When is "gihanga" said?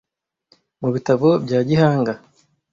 1.67-2.13